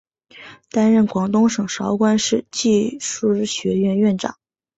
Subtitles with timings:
[0.71, 4.35] 担任广东省韶关市技师学院院长。